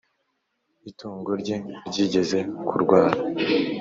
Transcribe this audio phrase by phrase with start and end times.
[0.89, 1.57] itungo rye
[1.87, 3.17] ryigeze kurwara